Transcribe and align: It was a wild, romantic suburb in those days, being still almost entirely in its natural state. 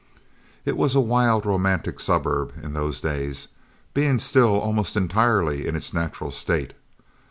It 0.65 0.77
was 0.77 0.95
a 0.95 0.99
wild, 0.99 1.45
romantic 1.45 1.99
suburb 1.99 2.53
in 2.63 2.73
those 2.73 3.01
days, 3.01 3.49
being 3.93 4.17
still 4.17 4.59
almost 4.59 4.97
entirely 4.97 5.67
in 5.67 5.75
its 5.75 5.93
natural 5.93 6.31
state. 6.31 6.73